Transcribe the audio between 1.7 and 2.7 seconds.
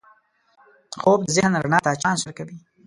ته چانس ورکوي